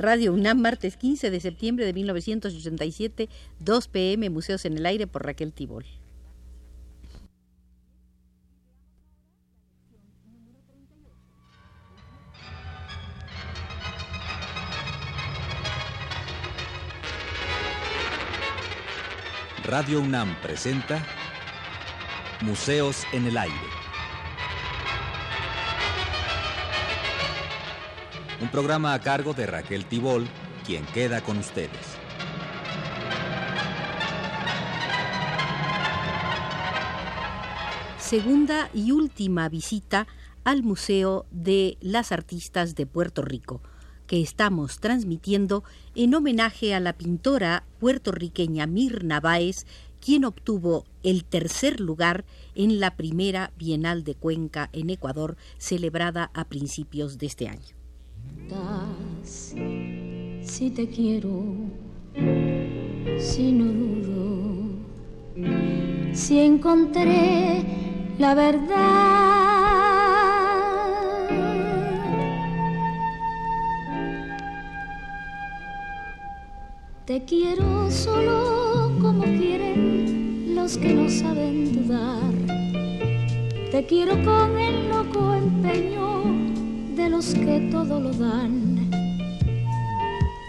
Radio 0.00 0.32
UNAM, 0.32 0.58
martes 0.58 0.96
15 0.96 1.30
de 1.30 1.40
septiembre 1.40 1.84
de 1.84 1.92
1987, 1.92 3.28
2 3.58 3.88
pm, 3.88 4.30
Museos 4.30 4.64
en 4.64 4.78
el 4.78 4.86
Aire 4.86 5.06
por 5.06 5.26
Raquel 5.26 5.52
Tibol. 5.52 5.84
Radio 19.64 20.00
UNAM 20.00 20.34
presenta 20.40 21.06
Museos 22.40 23.04
en 23.12 23.26
el 23.26 23.36
Aire. 23.36 23.79
Un 28.40 28.48
programa 28.48 28.94
a 28.94 29.00
cargo 29.00 29.34
de 29.34 29.46
Raquel 29.46 29.84
Tibol, 29.84 30.26
quien 30.64 30.86
queda 30.86 31.20
con 31.20 31.36
ustedes. 31.36 31.70
Segunda 37.98 38.70
y 38.72 38.92
última 38.92 39.48
visita 39.50 40.06
al 40.42 40.62
Museo 40.62 41.26
de 41.30 41.76
las 41.82 42.12
Artistas 42.12 42.74
de 42.74 42.86
Puerto 42.86 43.20
Rico, 43.20 43.60
que 44.06 44.22
estamos 44.22 44.80
transmitiendo 44.80 45.62
en 45.94 46.14
homenaje 46.14 46.74
a 46.74 46.80
la 46.80 46.94
pintora 46.94 47.64
puertorriqueña 47.78 48.66
Mirna 48.66 49.20
Báez, 49.20 49.66
quien 50.00 50.24
obtuvo 50.24 50.86
el 51.02 51.24
tercer 51.24 51.78
lugar 51.78 52.24
en 52.54 52.80
la 52.80 52.96
primera 52.96 53.52
Bienal 53.58 54.02
de 54.02 54.14
Cuenca 54.14 54.70
en 54.72 54.88
Ecuador, 54.88 55.36
celebrada 55.58 56.30
a 56.32 56.46
principios 56.46 57.18
de 57.18 57.26
este 57.26 57.46
año. 57.46 57.79
Si 60.42 60.70
te 60.70 60.88
quiero, 60.88 61.30
si 63.18 63.52
no 63.52 63.64
dudo, 63.64 64.62
si 66.12 66.40
encontré 66.40 67.64
la 68.18 68.34
verdad. 68.34 69.30
Te 77.06 77.24
quiero 77.24 77.90
solo 77.90 78.92
como 79.00 79.22
quieren 79.22 80.54
los 80.54 80.76
que 80.76 80.92
no 80.92 81.08
saben 81.08 81.72
dudar. 81.72 82.32
Te 83.70 83.86
quiero 83.86 84.14
con 84.24 84.58
el 84.58 84.88
loco 84.88 85.34
empeño 85.34 86.39
de 87.00 87.08
los 87.08 87.32
que 87.32 87.68
todo 87.70 87.98
lo 87.98 88.12
dan. 88.12 88.90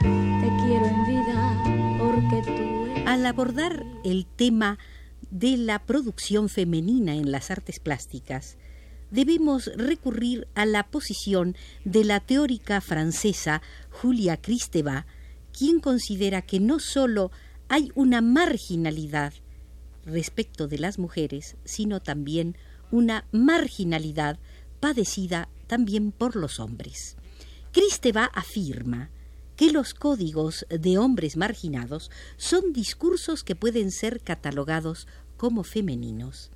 Te 0.01 0.49
quiero 0.65 0.85
en 0.85 1.05
vida 1.07 1.63
porque 1.97 2.41
tú 2.45 3.03
Al 3.07 3.25
abordar 3.25 3.85
el 4.03 4.25
tema 4.25 4.77
de 5.29 5.55
la 5.55 5.79
producción 5.85 6.49
femenina 6.49 7.15
en 7.15 7.31
las 7.31 7.51
artes 7.51 7.79
plásticas, 7.79 8.57
debemos 9.11 9.71
recurrir 9.77 10.49
a 10.53 10.65
la 10.65 10.83
posición 10.83 11.55
de 11.85 12.03
la 12.03 12.19
teórica 12.19 12.81
francesa 12.81 13.61
Julia 13.89 14.35
Kristeva, 14.35 15.05
quien 15.57 15.79
considera 15.79 16.41
que 16.41 16.59
no 16.59 16.79
sólo 16.79 17.31
hay 17.69 17.93
una 17.95 18.19
marginalidad 18.19 19.33
respecto 20.05 20.67
de 20.67 20.79
las 20.79 20.99
mujeres, 20.99 21.55
sino 21.63 22.01
también 22.01 22.57
una 22.91 23.23
marginalidad 23.31 24.37
padecida 24.81 25.47
también 25.71 26.11
por 26.11 26.35
los 26.35 26.59
hombres. 26.59 27.15
Cristeva 27.71 28.25
afirma 28.25 29.09
que 29.55 29.71
los 29.71 29.93
códigos 29.93 30.65
de 30.69 30.97
hombres 30.97 31.37
marginados 31.37 32.11
son 32.35 32.73
discursos 32.73 33.45
que 33.45 33.55
pueden 33.55 33.91
ser 33.91 34.19
catalogados 34.19 35.07
como 35.37 35.63
femeninos. 35.63 36.51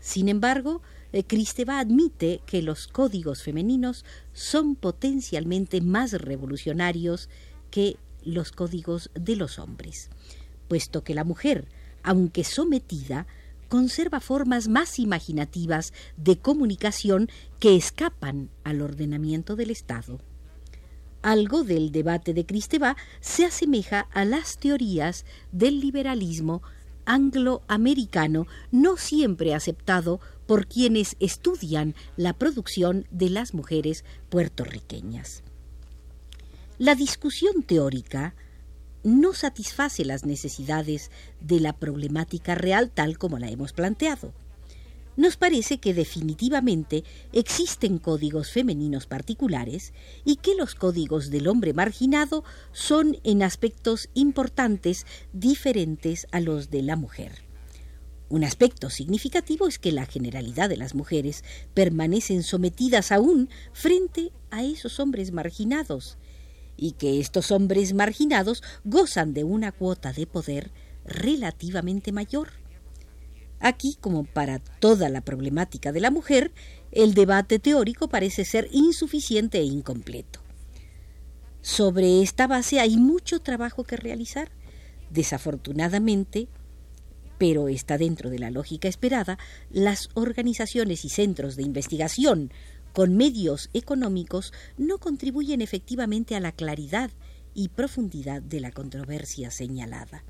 Sin 0.00 0.28
embargo, 0.28 0.82
eh, 1.12 1.22
Cristeva 1.22 1.78
admite 1.78 2.40
que 2.46 2.60
los 2.60 2.88
códigos 2.88 3.44
femeninos 3.44 4.04
son 4.32 4.74
potencialmente 4.74 5.80
más 5.80 6.10
revolucionarios 6.10 7.28
que 7.70 7.96
los 8.24 8.50
códigos 8.50 9.08
de 9.14 9.36
los 9.36 9.60
hombres, 9.60 10.10
puesto 10.66 11.04
que 11.04 11.14
la 11.14 11.22
mujer, 11.22 11.68
aunque 12.02 12.42
sometida, 12.42 13.28
conserva 13.68 14.20
formas 14.20 14.68
más 14.68 14.98
imaginativas 14.98 15.92
de 16.16 16.38
comunicación 16.38 17.28
que 17.60 17.76
escapan 17.76 18.50
al 18.64 18.80
ordenamiento 18.80 19.56
del 19.56 19.70
Estado. 19.70 20.18
Algo 21.22 21.64
del 21.64 21.92
debate 21.92 22.32
de 22.32 22.46
Cristeva 22.46 22.96
se 23.20 23.44
asemeja 23.44 24.08
a 24.12 24.24
las 24.24 24.58
teorías 24.58 25.24
del 25.52 25.80
liberalismo 25.80 26.62
angloamericano 27.04 28.46
no 28.70 28.96
siempre 28.96 29.54
aceptado 29.54 30.20
por 30.46 30.66
quienes 30.66 31.16
estudian 31.20 31.94
la 32.16 32.34
producción 32.34 33.06
de 33.10 33.30
las 33.30 33.54
mujeres 33.54 34.04
puertorriqueñas. 34.28 35.42
La 36.78 36.94
discusión 36.94 37.62
teórica 37.62 38.34
no 39.02 39.32
satisface 39.32 40.04
las 40.04 40.24
necesidades 40.24 41.10
de 41.40 41.60
la 41.60 41.72
problemática 41.72 42.54
real 42.54 42.90
tal 42.90 43.18
como 43.18 43.38
la 43.38 43.48
hemos 43.48 43.72
planteado. 43.72 44.32
Nos 45.16 45.36
parece 45.36 45.78
que 45.78 45.94
definitivamente 45.94 47.02
existen 47.32 47.98
códigos 47.98 48.52
femeninos 48.52 49.06
particulares 49.06 49.92
y 50.24 50.36
que 50.36 50.54
los 50.54 50.76
códigos 50.76 51.30
del 51.30 51.48
hombre 51.48 51.72
marginado 51.72 52.44
son 52.70 53.18
en 53.24 53.42
aspectos 53.42 54.10
importantes 54.14 55.06
diferentes 55.32 56.28
a 56.30 56.38
los 56.38 56.70
de 56.70 56.82
la 56.82 56.94
mujer. 56.94 57.48
Un 58.28 58.44
aspecto 58.44 58.90
significativo 58.90 59.66
es 59.66 59.80
que 59.80 59.90
la 59.90 60.06
generalidad 60.06 60.68
de 60.68 60.76
las 60.76 60.94
mujeres 60.94 61.42
permanecen 61.74 62.44
sometidas 62.44 63.10
aún 63.10 63.48
frente 63.72 64.30
a 64.50 64.62
esos 64.62 65.00
hombres 65.00 65.32
marginados, 65.32 66.18
y 66.78 66.92
que 66.92 67.20
estos 67.20 67.50
hombres 67.50 67.92
marginados 67.92 68.62
gozan 68.84 69.34
de 69.34 69.44
una 69.44 69.72
cuota 69.72 70.12
de 70.12 70.26
poder 70.26 70.70
relativamente 71.04 72.12
mayor. 72.12 72.48
Aquí, 73.60 73.98
como 74.00 74.24
para 74.24 74.60
toda 74.60 75.08
la 75.08 75.20
problemática 75.20 75.90
de 75.90 76.00
la 76.00 76.10
mujer, 76.10 76.52
el 76.92 77.14
debate 77.14 77.58
teórico 77.58 78.08
parece 78.08 78.44
ser 78.44 78.68
insuficiente 78.72 79.58
e 79.58 79.64
incompleto. 79.64 80.40
Sobre 81.60 82.22
esta 82.22 82.46
base 82.46 82.78
hay 82.78 82.96
mucho 82.96 83.40
trabajo 83.40 83.82
que 83.82 83.96
realizar. 83.96 84.50
Desafortunadamente, 85.10 86.48
pero 87.38 87.68
está 87.68 87.98
dentro 87.98 88.30
de 88.30 88.38
la 88.38 88.50
lógica 88.50 88.88
esperada, 88.88 89.38
las 89.70 90.10
organizaciones 90.14 91.04
y 91.04 91.08
centros 91.08 91.56
de 91.56 91.62
investigación 91.62 92.52
con 92.92 93.16
medios 93.16 93.70
económicos 93.74 94.52
no 94.76 94.98
contribuyen 94.98 95.60
efectivamente 95.60 96.34
a 96.36 96.40
la 96.40 96.52
claridad 96.52 97.10
y 97.54 97.68
profundidad 97.68 98.42
de 98.42 98.60
la 98.60 98.70
controversia 98.70 99.50
señalada. 99.50 100.24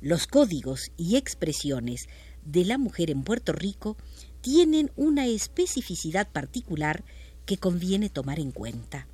Los 0.00 0.26
códigos 0.26 0.90
y 0.96 1.16
expresiones 1.16 2.08
de 2.44 2.64
la 2.64 2.78
mujer 2.78 3.10
en 3.10 3.22
Puerto 3.22 3.52
Rico 3.52 3.96
tienen 4.40 4.90
una 4.96 5.26
especificidad 5.26 6.28
particular 6.28 7.04
que 7.46 7.58
conviene 7.58 8.10
tomar 8.10 8.40
en 8.40 8.50
cuenta. 8.50 9.06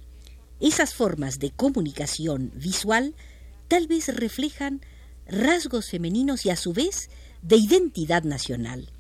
Esas 0.61 0.95
formas 0.95 1.39
de 1.39 1.51
comunicación 1.51 2.51
visual 2.55 3.15
tal 3.69 3.87
vez 3.87 4.15
reflejan 4.15 4.81
rasgos 5.27 5.91
femeninos 5.91 6.47
y 6.47 6.51
a 6.51 6.57
su 6.57 6.73
vez 6.73 7.11
de 7.43 7.57
identidad 7.57 8.25
nacional. 8.25 8.91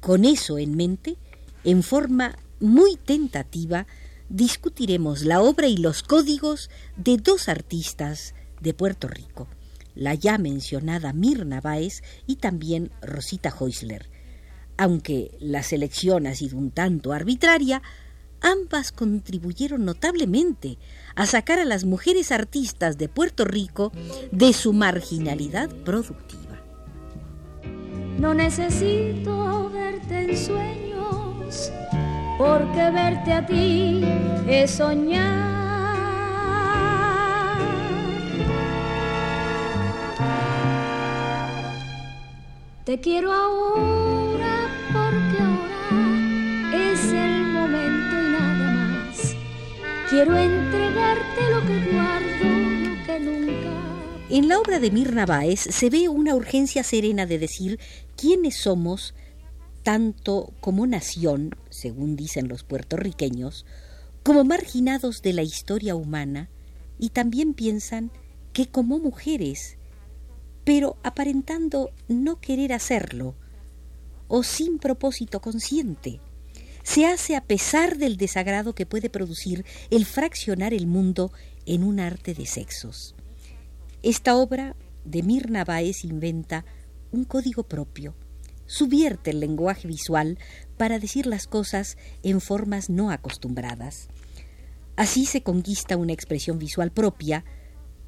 Con 0.00 0.24
eso 0.24 0.58
en 0.58 0.76
mente, 0.76 1.16
en 1.64 1.82
forma 1.82 2.38
muy 2.60 2.96
tentativa, 2.96 3.86
discutiremos 4.28 5.22
la 5.22 5.40
obra 5.40 5.68
y 5.68 5.76
los 5.76 6.02
códigos 6.02 6.70
de 6.96 7.16
dos 7.16 7.48
artistas 7.48 8.34
de 8.60 8.74
Puerto 8.74 9.08
Rico, 9.08 9.48
la 9.94 10.14
ya 10.14 10.38
mencionada 10.38 11.12
Mirna 11.12 11.60
Báez 11.60 12.02
y 12.26 12.36
también 12.36 12.90
Rosita 13.00 13.52
Heusler. 13.58 14.08
Aunque 14.76 15.32
la 15.40 15.62
selección 15.62 16.26
ha 16.26 16.34
sido 16.34 16.56
un 16.56 16.70
tanto 16.70 17.12
arbitraria, 17.12 17.82
ambas 18.40 18.92
contribuyeron 18.92 19.84
notablemente 19.84 20.78
a 21.16 21.26
sacar 21.26 21.58
a 21.58 21.64
las 21.64 21.84
mujeres 21.84 22.30
artistas 22.30 22.96
de 22.98 23.08
Puerto 23.08 23.44
Rico 23.44 23.92
de 24.30 24.52
su 24.52 24.72
marginalidad 24.72 25.68
productiva. 25.84 26.62
No 28.18 28.34
necesito 28.34 29.70
verte 29.70 30.30
en 30.30 30.36
sueños 30.36 31.72
porque 32.38 32.90
verte 32.92 33.32
a 33.32 33.44
ti 33.44 34.00
es 34.46 34.70
soñar. 34.70 35.58
Te 42.84 43.00
quiero 43.00 43.32
ahora 43.32 44.70
porque 44.92 45.42
ahora 45.42 46.92
es 46.92 47.12
el 47.12 47.42
momento 47.52 48.16
y 48.16 48.30
nada 48.32 48.70
más. 48.72 49.34
Quiero 50.08 50.38
entregarte 50.38 51.40
lo 51.50 51.60
que 51.66 51.92
guardo, 51.92 52.88
lo 52.88 53.04
que 53.04 53.20
nunca. 53.20 53.68
En 54.30 54.48
la 54.48 54.58
obra 54.58 54.78
de 54.78 54.90
Mirna 54.90 55.26
Báez 55.26 55.60
se 55.60 55.90
ve 55.90 56.08
una 56.08 56.34
urgencia 56.34 56.82
serena 56.82 57.26
de 57.26 57.38
decir 57.38 57.78
quiénes 58.16 58.56
somos, 58.56 59.12
tanto 59.88 60.52
como 60.60 60.86
nación, 60.86 61.56
según 61.70 62.14
dicen 62.14 62.46
los 62.46 62.62
puertorriqueños, 62.62 63.64
como 64.22 64.44
marginados 64.44 65.22
de 65.22 65.32
la 65.32 65.42
historia 65.42 65.94
humana, 65.94 66.50
y 66.98 67.08
también 67.08 67.54
piensan 67.54 68.10
que 68.52 68.66
como 68.66 68.98
mujeres, 68.98 69.78
pero 70.62 70.98
aparentando 71.02 71.90
no 72.06 72.38
querer 72.38 72.74
hacerlo, 72.74 73.34
o 74.26 74.42
sin 74.42 74.78
propósito 74.78 75.40
consciente 75.40 76.20
se 76.82 77.06
hace 77.06 77.34
a 77.34 77.40
pesar 77.40 77.96
del 77.96 78.18
desagrado 78.18 78.74
que 78.74 78.84
puede 78.84 79.08
producir 79.08 79.64
el 79.88 80.04
fraccionar 80.04 80.74
el 80.74 80.86
mundo 80.86 81.32
en 81.64 81.82
un 81.82 81.98
arte 81.98 82.34
de 82.34 82.44
sexos. 82.44 83.14
Esta 84.02 84.36
obra 84.36 84.76
de 85.06 85.22
Mirna 85.22 85.64
Báez 85.64 86.04
inventa 86.04 86.66
un 87.10 87.24
código 87.24 87.62
propio, 87.62 88.14
subvierte 88.68 89.30
el 89.30 89.40
lenguaje 89.40 89.88
visual 89.88 90.38
para 90.76 91.00
decir 91.00 91.26
las 91.26 91.48
cosas 91.48 91.96
en 92.22 92.40
formas 92.40 92.88
no 92.88 93.10
acostumbradas. 93.10 94.08
Así 94.94 95.26
se 95.26 95.42
conquista 95.42 95.96
una 95.96 96.12
expresión 96.12 96.60
visual 96.60 96.92
propia, 96.92 97.44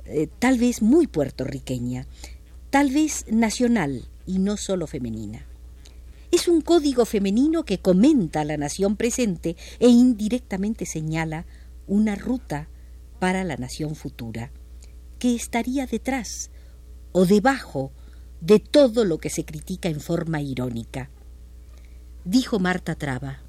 eh, 0.05 0.29
tal 0.39 0.59
vez 0.59 0.83
muy 0.83 1.09
puertorriqueña, 1.09 2.07
tal 2.71 2.91
vez 2.91 3.25
nacional 3.29 4.09
y 4.27 4.39
no 4.39 4.57
solo 4.57 4.87
femenina. 4.87 5.47
Es 6.31 6.47
un 6.47 6.61
código 6.61 7.05
femenino 7.07 7.65
que 7.65 7.79
comenta 7.79 8.45
la 8.45 8.57
nación 8.57 8.97
presente 8.97 9.57
e 9.81 9.89
indirectamente 9.89 10.87
señala 10.87 11.47
una 11.89 12.15
ruta 12.15 12.69
para 13.19 13.43
la 13.43 13.57
nación 13.57 13.97
futura, 13.97 14.53
que 15.19 15.35
estaría 15.35 15.87
detrás 15.87 16.51
o 17.13 17.27
debajo 17.27 17.93
de 18.41 18.59
todo 18.59 19.05
lo 19.05 19.19
que 19.19 19.31
se 19.31 19.45
critica 19.45 19.89
en 19.89 20.01
forma 20.01 20.41
irónica. 20.41 21.11
Dijo 22.25 22.59
Marta 22.59 22.95
Traba, 22.95 23.41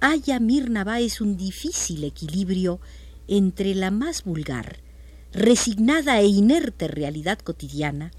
haya 0.00 0.38
Mirna 0.40 0.98
es 1.00 1.20
un 1.20 1.36
difícil 1.36 2.04
equilibrio 2.04 2.80
entre 3.26 3.74
la 3.74 3.90
más 3.90 4.24
vulgar, 4.24 4.78
resignada 5.32 6.20
e 6.20 6.26
inerte 6.26 6.88
realidad 6.88 7.38
cotidiana 7.38 8.12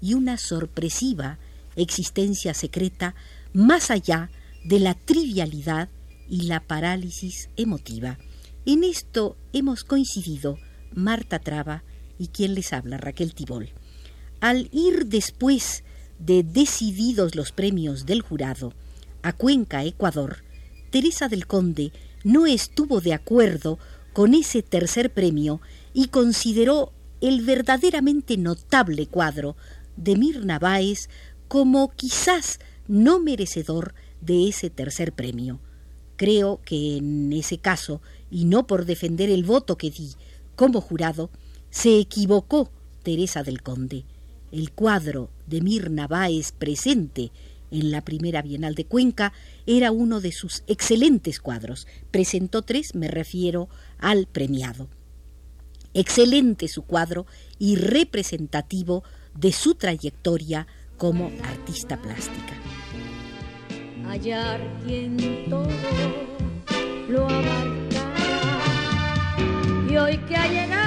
y 0.00 0.14
una 0.14 0.36
sorpresiva 0.36 1.38
existencia 1.76 2.54
secreta 2.54 3.14
más 3.52 3.90
allá 3.90 4.30
de 4.64 4.80
la 4.80 4.94
trivialidad 4.94 5.88
y 6.28 6.42
la 6.42 6.60
parálisis 6.60 7.48
emotiva. 7.56 8.18
En 8.66 8.84
esto 8.84 9.36
hemos 9.52 9.84
coincidido 9.84 10.58
Marta 10.92 11.38
Traba 11.38 11.84
y 12.18 12.28
quien 12.28 12.54
les 12.54 12.72
habla, 12.72 12.98
Raquel 12.98 13.34
Tibol. 13.34 13.70
Al 14.40 14.68
ir 14.70 15.06
después 15.06 15.82
de 16.20 16.44
decididos 16.44 17.34
los 17.34 17.50
premios 17.50 18.06
del 18.06 18.22
jurado 18.22 18.72
a 19.22 19.32
Cuenca, 19.32 19.84
Ecuador, 19.84 20.44
Teresa 20.90 21.26
del 21.26 21.48
Conde 21.48 21.90
no 22.22 22.46
estuvo 22.46 23.00
de 23.00 23.14
acuerdo 23.14 23.80
con 24.12 24.34
ese 24.34 24.62
tercer 24.62 25.12
premio 25.12 25.60
y 25.92 26.08
consideró 26.08 26.92
el 27.20 27.44
verdaderamente 27.44 28.36
notable 28.36 29.08
cuadro 29.08 29.56
de 29.96 30.14
Mirna 30.14 30.60
Báez 30.60 31.08
como 31.48 31.90
quizás 31.90 32.60
no 32.86 33.18
merecedor 33.18 33.92
de 34.20 34.48
ese 34.48 34.70
tercer 34.70 35.12
premio. 35.12 35.58
Creo 36.16 36.60
que 36.64 36.98
en 36.98 37.32
ese 37.32 37.58
caso, 37.58 38.00
y 38.30 38.44
no 38.44 38.68
por 38.68 38.84
defender 38.84 39.30
el 39.30 39.42
voto 39.42 39.76
que 39.76 39.90
di 39.90 40.12
como 40.54 40.80
jurado, 40.80 41.28
se 41.70 41.98
equivocó 41.98 42.70
Teresa 43.02 43.42
del 43.42 43.62
Conde. 43.62 44.04
El 44.50 44.72
cuadro 44.72 45.30
de 45.46 45.60
Mirna 45.60 46.06
Báez 46.06 46.52
presente 46.52 47.30
en 47.70 47.90
la 47.90 48.02
primera 48.02 48.40
Bienal 48.40 48.74
de 48.74 48.86
Cuenca 48.86 49.32
era 49.66 49.92
uno 49.92 50.20
de 50.20 50.32
sus 50.32 50.62
excelentes 50.66 51.38
cuadros. 51.38 51.86
Presentó 52.10 52.62
tres, 52.62 52.94
me 52.94 53.08
refiero 53.08 53.68
al 53.98 54.26
premiado. 54.26 54.88
Excelente 55.92 56.68
su 56.68 56.82
cuadro 56.82 57.26
y 57.58 57.76
representativo 57.76 59.04
de 59.34 59.52
su 59.52 59.74
trayectoria 59.74 60.66
como 60.96 61.30
artista 61.44 62.00
plástica. 62.00 62.54
Hallar 64.06 64.60
quien 64.86 65.16
todo 65.50 65.68
lo. 67.08 67.28
Y 69.90 69.96
hoy 69.96 70.18
que 70.26 70.36
ha 70.36 70.48
llegado 70.48 70.77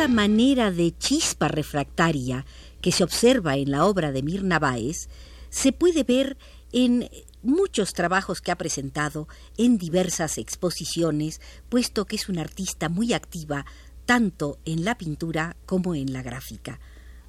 Esa 0.00 0.08
manera 0.08 0.70
de 0.70 0.96
chispa 0.96 1.46
refractaria 1.48 2.46
que 2.80 2.90
se 2.90 3.04
observa 3.04 3.58
en 3.58 3.70
la 3.70 3.84
obra 3.84 4.12
de 4.12 4.22
Mirna 4.22 4.58
Báez 4.58 5.10
se 5.50 5.72
puede 5.72 6.04
ver 6.04 6.38
en 6.72 7.10
muchos 7.42 7.92
trabajos 7.92 8.40
que 8.40 8.50
ha 8.50 8.56
presentado 8.56 9.28
en 9.58 9.76
diversas 9.76 10.38
exposiciones, 10.38 11.42
puesto 11.68 12.06
que 12.06 12.16
es 12.16 12.30
una 12.30 12.40
artista 12.40 12.88
muy 12.88 13.12
activa 13.12 13.66
tanto 14.06 14.58
en 14.64 14.86
la 14.86 14.96
pintura 14.96 15.54
como 15.66 15.94
en 15.94 16.14
la 16.14 16.22
gráfica. 16.22 16.80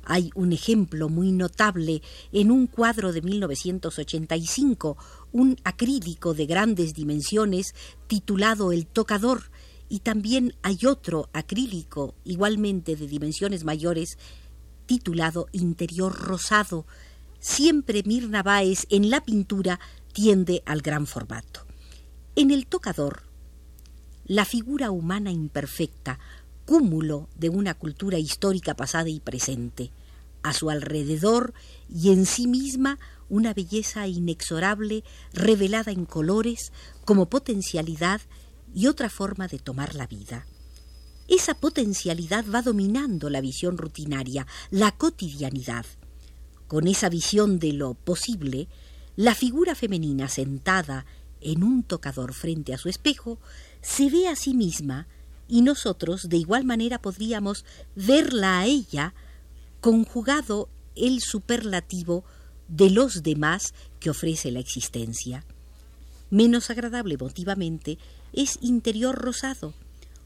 Hay 0.06 0.32
un 0.34 0.54
ejemplo 0.54 1.10
muy 1.10 1.34
notable 1.34 2.02
en 2.32 2.52
un 2.52 2.68
cuadro 2.68 3.12
de 3.12 3.22
1985, 3.22 4.98
un 5.34 5.58
acrílico 5.66 6.34
de 6.34 6.46
grandes 6.46 6.94
dimensiones 6.94 7.76
titulado 8.08 8.72
El 8.72 8.88
Tocador, 8.88 9.52
y 9.92 10.00
también 10.00 10.56
hay 10.62 10.86
otro 10.86 11.30
acrílico 11.34 12.16
igualmente 12.24 12.96
de 12.96 13.08
dimensiones 13.08 13.66
mayores 13.66 14.18
titulado 14.86 15.48
Interior 15.52 16.16
Rosado. 16.18 16.86
Siempre 17.42 18.02
Mirna 18.06 18.42
Báez 18.42 18.88
en 18.90 19.10
la 19.10 19.22
pintura 19.22 19.82
tiende 20.14 20.64
al 20.66 20.82
gran 20.82 21.08
formato. 21.08 21.66
En 22.38 22.52
el 22.52 22.68
tocador, 22.68 23.24
la 24.24 24.46
figura 24.46 24.92
humana 24.92 25.30
imperfecta, 25.30 26.20
cúmulo 26.66 27.28
de 27.36 27.50
una 27.50 27.74
cultura 27.74 28.18
histórica 28.18 28.76
pasada 28.76 29.10
y 29.10 29.20
presente, 29.20 29.92
a 30.42 30.54
su 30.54 30.70
alrededor 30.70 31.54
y 31.90 32.14
en 32.14 32.26
sí 32.26 32.48
misma 32.48 32.98
una 33.28 33.54
belleza 33.54 34.08
inexorable 34.08 35.04
revelada 35.34 35.92
en 35.92 36.06
colores 36.06 36.72
como 37.04 37.26
potencialidad 37.26 38.22
y 38.74 38.88
otra 38.88 39.10
forma 39.10 39.48
de 39.48 39.60
tomar 39.60 39.96
la 39.96 40.08
vida. 40.08 40.46
Esa 41.28 41.54
potencialidad 41.54 42.46
va 42.54 42.62
dominando 42.62 43.30
la 43.30 43.42
visión 43.42 43.78
rutinaria, 43.78 44.48
la 44.70 44.92
cotidianidad. 44.92 45.86
Con 46.68 46.88
esa 46.88 47.10
visión 47.10 47.60
de 47.60 47.74
lo 47.74 47.94
posible, 47.94 48.68
la 49.16 49.36
figura 49.36 49.76
femenina 49.76 50.28
sentada 50.28 51.06
en 51.42 51.64
un 51.64 51.84
tocador 51.84 52.34
frente 52.34 52.74
a 52.74 52.78
su 52.78 52.90
espejo 52.90 53.40
se 53.82 54.10
ve 54.10 54.28
a 54.28 54.36
sí 54.36 54.54
misma 54.54 55.08
y 55.48 55.62
nosotros 55.62 56.30
de 56.30 56.38
igual 56.38 56.64
manera 56.64 57.02
podríamos 57.02 57.66
verla 57.96 58.60
a 58.60 58.66
ella 58.66 59.14
conjugado 59.82 60.70
el 60.96 61.22
superlativo 61.22 62.24
de 62.68 62.90
los 62.90 63.24
demás 63.24 63.74
que 64.00 64.10
ofrece 64.10 64.52
la 64.52 64.60
existencia. 64.60 65.46
Menos 66.30 66.70
agradable 66.70 67.16
emotivamente 67.16 67.98
es 68.34 68.58
interior 68.62 69.16
rosado. 69.16 69.74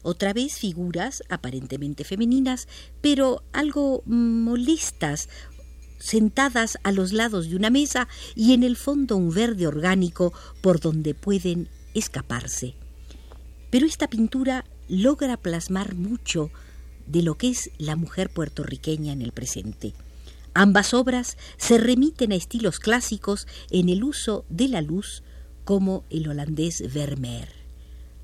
Otra 0.02 0.32
vez 0.32 0.58
figuras 0.58 1.22
aparentemente 1.28 2.04
femeninas, 2.04 2.68
pero 3.00 3.42
algo 3.52 4.02
molestas, 4.06 5.28
sentadas 5.98 6.78
a 6.84 6.92
los 6.92 7.12
lados 7.12 7.48
de 7.48 7.56
una 7.56 7.70
mesa 7.70 8.06
y 8.34 8.52
en 8.52 8.62
el 8.62 8.76
fondo 8.76 9.16
un 9.16 9.34
verde 9.34 9.66
orgánico 9.66 10.32
por 10.60 10.78
donde 10.78 11.14
pueden 11.14 11.68
escaparse. 11.94 12.74
Pero 13.70 13.86
esta 13.86 14.08
pintura 14.08 14.64
logra 14.88 15.36
plasmar 15.36 15.94
mucho 15.94 16.50
de 17.06 17.22
lo 17.22 17.36
que 17.36 17.48
es 17.48 17.70
la 17.78 17.96
mujer 17.96 18.30
puertorriqueña 18.30 19.12
en 19.12 19.22
el 19.22 19.32
presente. 19.32 19.94
Ambas 20.54 20.94
obras 20.94 21.36
se 21.56 21.78
remiten 21.78 22.32
a 22.32 22.36
estilos 22.36 22.78
clásicos 22.78 23.46
en 23.70 23.88
el 23.88 24.04
uso 24.04 24.44
de 24.48 24.68
la 24.68 24.80
luz 24.80 25.22
como 25.64 26.04
el 26.10 26.28
holandés 26.28 26.92
Vermeer. 26.94 27.55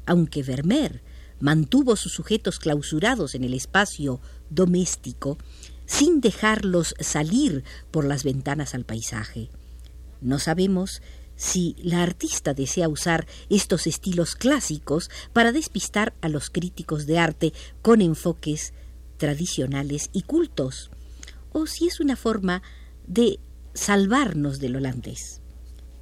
Aunque 0.07 0.43
Vermeer 0.43 1.03
mantuvo 1.41 1.97
sus 1.97 2.13
sujetos 2.13 2.59
clausurados 2.59 3.35
en 3.35 3.45
el 3.45 3.55
espacio 3.55 4.21
doméstico, 4.51 5.39
sin 5.87 6.21
dejarlos 6.21 6.95
salir 7.01 7.65
por 7.91 8.05
las 8.05 8.25
ventanas 8.25 8.75
al 8.75 8.85
paisaje. 8.85 9.51
No 10.21 10.39
sabemos 10.39 11.03
si 11.35 11.75
la 11.83 12.03
artista 12.03 12.55
desea 12.55 12.89
usar 12.89 13.27
estos 13.51 13.89
estilos 13.89 14.37
clásicos 14.37 15.11
para 15.33 15.51
despistar 15.51 16.15
a 16.21 16.29
los 16.29 16.51
críticos 16.51 17.07
de 17.07 17.19
arte 17.19 17.53
con 17.83 18.01
enfoques 18.01 18.73
tradicionales 19.17 20.11
y 20.13 20.23
cultos, 20.23 20.91
o 21.53 21.67
si 21.67 21.89
es 21.89 22.01
una 22.01 22.17
forma 22.17 22.63
de 23.07 23.41
salvarnos 23.75 24.61
del 24.61 24.77
holandés. 24.77 25.41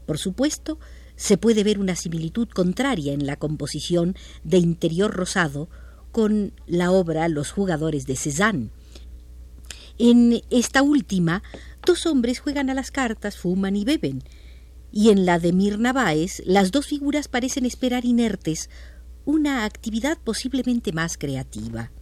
Por 0.07 0.19
supuesto, 0.19 0.79
se 1.21 1.37
puede 1.37 1.65
ver 1.65 1.79
una 1.79 1.97
similitud 1.97 2.49
contraria 2.49 3.13
en 3.13 3.27
la 3.27 3.37
composición 3.37 4.17
de 4.43 4.57
Interior 4.57 5.13
Rosado 5.13 5.69
con 6.13 6.55
la 6.67 6.93
obra 6.93 7.29
Los 7.29 7.53
jugadores 7.53 8.07
de 8.07 8.17
Cézanne. 8.17 8.71
En 9.99 10.41
esta 10.49 10.81
última, 10.81 11.43
dos 11.85 12.07
hombres 12.07 12.41
juegan 12.41 12.71
a 12.71 12.75
las 12.75 12.91
cartas, 12.91 13.37
fuman 13.37 13.77
y 13.77 13.85
beben, 13.85 14.25
y 14.93 15.11
en 15.11 15.27
la 15.27 15.39
de 15.39 15.53
Mirna 15.53 15.93
Báez, 15.93 16.43
las 16.47 16.71
dos 16.73 16.87
figuras 16.87 17.29
parecen 17.29 17.67
esperar 17.67 18.07
inertes 18.07 18.71
una 19.27 19.67
actividad 19.67 20.17
posiblemente 20.25 20.93
más 20.93 21.19
creativa. 21.19 21.93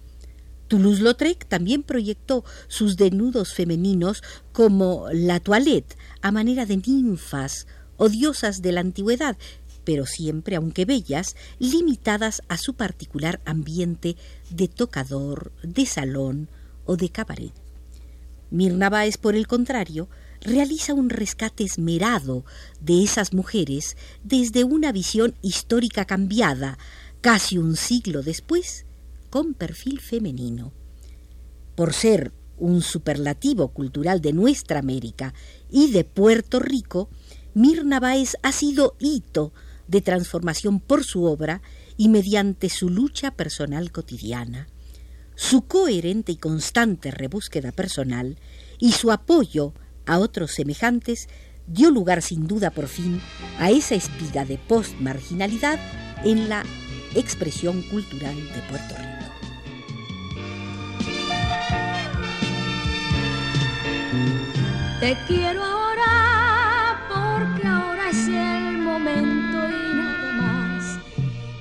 Toulouse-Lautrec 0.69 1.45
también 1.49 1.83
proyectó 1.83 2.45
sus 2.69 2.97
desnudos 2.97 3.53
femeninos 3.53 4.23
como 4.53 5.07
la 5.13 5.41
toilette 5.41 5.97
a 6.23 6.31
manera 6.31 6.67
de 6.67 6.77
ninfas 6.77 7.67
o 7.99 8.09
diosas 8.09 8.63
de 8.63 8.73
la 8.73 8.81
antigüedad, 8.81 9.37
pero 9.85 10.07
siempre, 10.07 10.57
aunque 10.57 10.87
bellas, 10.87 11.37
limitadas 11.59 12.43
a 12.49 12.57
su 12.57 12.75
particular 12.75 13.41
ambiente 13.45 14.17
de 14.51 14.69
tocador, 14.69 15.53
de 15.63 15.85
salón 15.85 16.49
o 16.87 16.97
de 16.97 17.11
cabaret. 17.11 17.53
Mirna 18.51 18.89
Báez, 18.89 19.19
por 19.19 19.35
el 19.35 19.47
contrario, 19.47 20.09
realiza 20.41 20.95
un 20.95 21.11
rescate 21.11 21.65
esmerado 21.65 22.45
de 22.81 23.03
esas 23.03 23.33
mujeres 23.35 23.97
desde 24.23 24.65
una 24.65 24.93
visión 24.93 25.35
histórica 25.43 26.05
cambiada, 26.05 26.79
casi 27.21 27.59
un 27.59 27.77
siglo 27.77 28.23
después, 28.23 28.87
con 29.31 29.55
perfil 29.55 30.01
femenino. 30.01 30.73
Por 31.75 31.93
ser 31.93 32.33
un 32.57 32.83
superlativo 32.83 33.69
cultural 33.69 34.21
de 34.21 34.33
nuestra 34.33 34.81
América 34.81 35.35
y 35.71 35.91
de 35.93 36.05
Puerto 36.05 36.59
Rico, 36.59 37.09
Mirna 37.59 37.99
Báez 37.99 38.37
ha 38.45 38.53
sido 38.53 38.95
hito 39.01 39.53
de 39.89 40.01
transformación 40.01 40.79
por 40.79 41.03
su 41.03 41.25
obra 41.25 41.61
y 41.97 42.09
mediante 42.09 42.69
su 42.69 42.89
lucha 42.89 43.33
personal 43.33 43.91
cotidiana. 43.91 44.69
Su 45.35 45.63
coherente 45.63 46.31
y 46.31 46.37
constante 46.37 47.11
rebúsqueda 47.11 47.73
personal 47.73 48.39
y 48.79 48.93
su 48.93 49.11
apoyo 49.11 49.75
a 50.07 50.21
otros 50.21 50.53
semejantes 50.53 51.29
dio 51.67 51.91
lugar 51.91 52.23
sin 52.23 52.47
duda 52.47 52.71
por 52.71 52.87
fin 52.87 53.21
a 53.59 53.73
esa 53.73 53.97
espiga 53.97 54.45
de 54.45 54.57
post-marginalidad 54.57 55.81
en 56.25 56.49
la 56.49 56.63
expresión 57.17 57.83
cultural 57.91 58.37
de 58.37 58.63
Puerto 58.69 58.95
Rico. 58.95 59.09
Te 65.01 65.17
quiero 65.27 65.65
ahora 65.65 66.28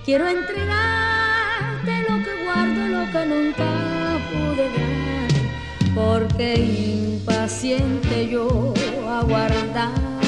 Quiero 0.07 0.25
entregarte 0.29 2.01
lo 2.07 2.23
que 2.23 2.43
guardo, 2.45 2.87
lo 2.87 3.11
que 3.11 3.25
nunca 3.25 4.17
pude 4.31 4.69
dar, 4.69 5.93
porque 5.93 6.55
impaciente 6.55 8.29
yo 8.29 8.73
aguardaba 9.05 10.21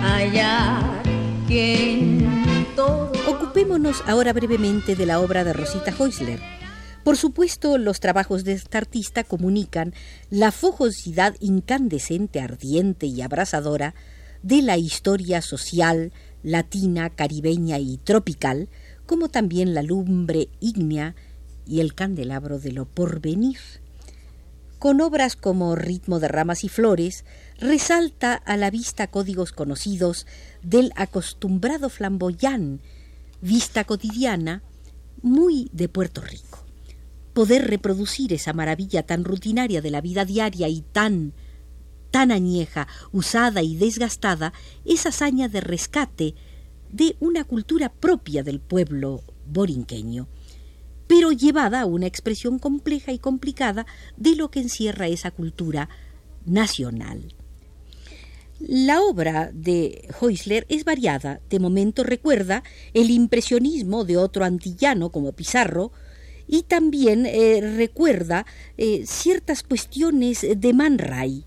hallar 0.00 1.02
quien 1.48 2.68
todo. 2.76 3.10
Ocupémonos 3.26 4.04
ahora 4.06 4.32
brevemente 4.32 4.94
de 4.94 5.06
la 5.06 5.18
obra 5.18 5.42
de 5.42 5.54
Rosita 5.54 5.90
Heusler 5.90 6.38
por 7.02 7.16
supuesto, 7.16 7.78
los 7.78 7.98
trabajos 7.98 8.44
de 8.44 8.52
esta 8.52 8.78
artista 8.78 9.24
comunican 9.24 9.92
la 10.30 10.52
fogosidad 10.52 11.34
incandescente, 11.40 12.38
ardiente 12.38 13.06
y 13.06 13.22
abrasadora 13.22 13.94
de 14.42 14.62
la 14.62 14.76
historia 14.76 15.42
social 15.42 16.12
latina, 16.50 17.10
caribeña 17.10 17.78
y 17.78 17.98
tropical, 17.98 18.68
como 19.06 19.28
también 19.28 19.74
la 19.74 19.82
lumbre 19.82 20.48
ígnea 20.60 21.14
y 21.66 21.80
el 21.80 21.94
candelabro 21.94 22.58
de 22.58 22.72
lo 22.72 22.86
porvenir. 22.86 23.58
Con 24.78 25.00
obras 25.00 25.34
como 25.36 25.74
Ritmo 25.74 26.20
de 26.20 26.28
ramas 26.28 26.64
y 26.64 26.68
flores, 26.68 27.24
resalta 27.58 28.34
a 28.34 28.56
la 28.56 28.70
vista 28.70 29.08
códigos 29.08 29.52
conocidos 29.52 30.26
del 30.62 30.92
acostumbrado 30.96 31.88
flamboyán, 31.88 32.80
vista 33.40 33.84
cotidiana, 33.84 34.62
muy 35.20 35.68
de 35.72 35.88
Puerto 35.88 36.20
Rico 36.20 36.68
poder 37.38 37.68
reproducir 37.68 38.32
esa 38.32 38.52
maravilla 38.52 39.04
tan 39.04 39.22
rutinaria 39.22 39.80
de 39.80 39.92
la 39.92 40.00
vida 40.00 40.24
diaria 40.24 40.66
y 40.66 40.80
tan 40.80 41.34
tan 42.10 42.30
añeja, 42.30 42.88
usada 43.12 43.62
y 43.62 43.76
desgastada, 43.76 44.52
es 44.84 45.06
hazaña 45.06 45.48
de 45.48 45.60
rescate 45.60 46.34
de 46.90 47.16
una 47.20 47.44
cultura 47.44 47.90
propia 47.90 48.42
del 48.42 48.60
pueblo 48.60 49.22
borinqueño, 49.46 50.28
pero 51.06 51.32
llevada 51.32 51.80
a 51.80 51.86
una 51.86 52.06
expresión 52.06 52.58
compleja 52.58 53.12
y 53.12 53.18
complicada 53.18 53.86
de 54.16 54.36
lo 54.36 54.50
que 54.50 54.60
encierra 54.60 55.08
esa 55.08 55.30
cultura 55.30 55.88
nacional. 56.44 57.34
La 58.60 59.02
obra 59.02 59.50
de 59.52 60.08
Heusler 60.20 60.66
es 60.68 60.84
variada, 60.84 61.40
de 61.48 61.60
momento 61.60 62.02
recuerda 62.02 62.64
el 62.92 63.10
impresionismo 63.10 64.04
de 64.04 64.16
otro 64.16 64.44
antillano 64.44 65.10
como 65.10 65.32
Pizarro, 65.32 65.92
y 66.48 66.62
también 66.62 67.26
eh, 67.26 67.60
recuerda 67.76 68.46
eh, 68.78 69.04
ciertas 69.06 69.62
cuestiones 69.62 70.46
de 70.56 70.72
Man 70.72 70.98
Ray. 70.98 71.44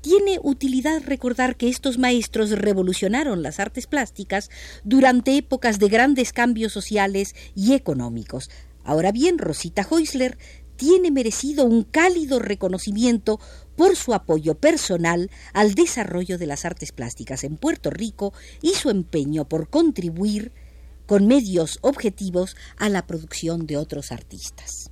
Tiene 0.00 0.38
utilidad 0.42 1.02
recordar 1.04 1.56
que 1.56 1.68
estos 1.68 1.98
maestros 1.98 2.50
revolucionaron 2.50 3.42
las 3.42 3.60
artes 3.60 3.86
plásticas 3.86 4.50
durante 4.82 5.36
épocas 5.36 5.78
de 5.78 5.88
grandes 5.88 6.32
cambios 6.32 6.72
sociales 6.72 7.34
y 7.54 7.74
económicos. 7.74 8.50
Ahora 8.82 9.12
bien, 9.12 9.38
Rosita 9.38 9.86
Heusler 9.88 10.38
tiene 10.76 11.10
merecido 11.10 11.66
un 11.66 11.84
cálido 11.84 12.38
reconocimiento 12.38 13.38
por 13.76 13.96
su 13.96 14.14
apoyo 14.14 14.54
personal 14.54 15.30
al 15.52 15.74
desarrollo 15.74 16.38
de 16.38 16.46
las 16.46 16.64
artes 16.64 16.92
plásticas 16.92 17.44
en 17.44 17.58
Puerto 17.58 17.90
Rico 17.90 18.32
y 18.62 18.70
su 18.70 18.88
empeño 18.88 19.46
por 19.46 19.68
contribuir 19.68 20.52
con 21.04 21.26
medios 21.26 21.78
objetivos 21.82 22.56
a 22.78 22.88
la 22.88 23.06
producción 23.06 23.66
de 23.66 23.76
otros 23.76 24.12
artistas. 24.12 24.90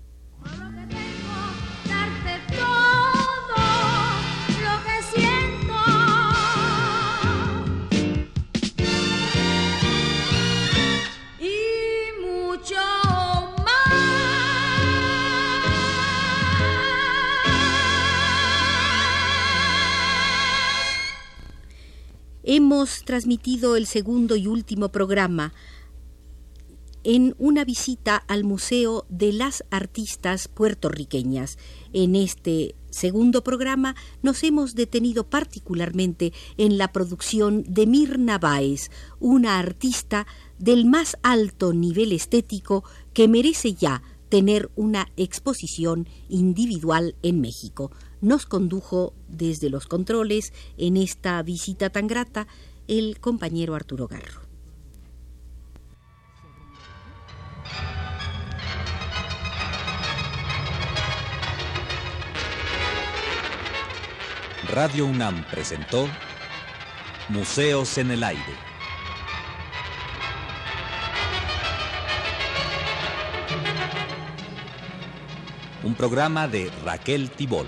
Hemos 22.78 23.02
transmitido 23.02 23.75
el 23.75 23.87
segundo 23.88 24.37
y 24.37 24.47
último 24.47 24.90
programa 24.90 25.52
en 27.02 27.35
una 27.37 27.64
visita 27.64 28.14
al 28.14 28.44
Museo 28.44 29.04
de 29.08 29.32
las 29.32 29.64
Artistas 29.73 30.47
Puertorriqueñas. 30.47 31.58
En 31.92 32.14
este 32.14 32.76
segundo 32.88 33.42
programa 33.42 33.97
nos 34.23 34.44
hemos 34.44 34.76
detenido 34.76 35.28
particularmente 35.28 36.32
en 36.56 36.78
la 36.78 36.92
producción 36.92 37.64
de 37.66 37.88
Mirna 37.88 38.38
Báez, 38.38 38.92
una 39.18 39.58
artista 39.58 40.28
del 40.61 40.87
más 40.87 41.18
alto 41.25 41.73
nivel 41.73 42.12
estético 42.12 42.85
que 43.12 43.26
merece 43.26 43.75
ya 43.75 44.04
tener 44.28 44.70
una 44.76 45.08
exposición 45.16 46.08
individual 46.28 47.16
en 47.23 47.40
México. 47.40 47.90
Nos 48.20 48.47
condujo 48.47 49.14
desde 49.28 49.70
los 49.70 49.87
controles 49.87 50.52
en 50.76 50.97
esta 50.97 51.42
visita 51.42 51.90
tan 51.90 52.06
grata 52.06 52.47
el 52.87 53.20
compañero 53.20 53.75
Arturo 53.75 54.08
Garro. 54.08 54.49
Radio 64.70 65.06
UNAM 65.06 65.44
presentó 65.50 66.06
Museos 67.30 67.97
en 67.97 68.11
el 68.11 68.23
Aire. 68.23 68.67
Un 75.88 75.95
programa 75.95 76.47
de 76.49 76.71
Raquel 76.85 77.30
Tibol. 77.30 77.66